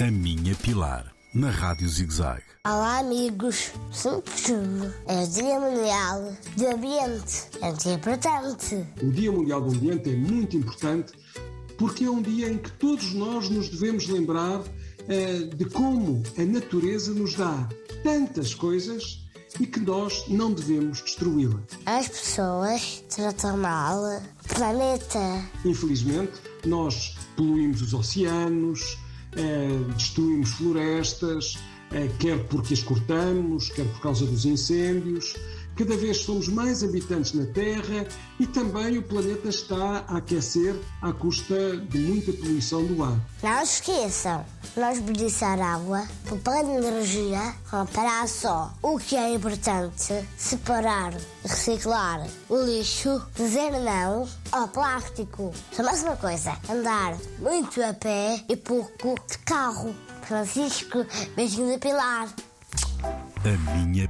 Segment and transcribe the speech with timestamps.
[0.00, 2.42] A Minha Pilar, na Rádio ZigZag.
[2.64, 3.70] Olá, amigos.
[3.92, 7.42] 5 de junho é o Dia Mundial do Ambiente.
[7.60, 8.86] É um dia importante.
[9.02, 11.12] O Dia Mundial do Ambiente é muito importante
[11.76, 14.62] porque é um dia em que todos nós nos devemos lembrar
[15.06, 17.68] eh, de como a natureza nos dá
[18.02, 19.28] tantas coisas
[19.60, 21.60] e que nós não devemos destruí-la.
[21.84, 25.44] As pessoas tratam mal o planeta.
[25.62, 28.96] Infelizmente, nós poluímos os oceanos,
[29.94, 31.58] destruímos florestas,
[31.92, 35.34] eh, quer porque as cortamos, quer por causa dos incêndios.
[35.80, 38.06] Cada vez somos mais habitantes na Terra
[38.38, 43.18] e também o planeta está a aquecer à custa de muita poluição do ar.
[43.42, 44.44] Não esqueçam,
[44.76, 48.74] nós desperdiçar água, poupar energia, reparar só.
[48.82, 55.50] O que é importante, separar e reciclar o lixo, dizer não ao plástico.
[55.72, 59.94] Só mais uma coisa, andar muito a pé e pouco de carro.
[60.24, 62.28] Francisco, beijinho de Pilar.
[63.02, 64.09] A Minha